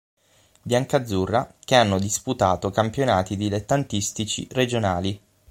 [0.63, 5.21] Biancazzurra, che hanno disputato campionati dilettantistici regionali.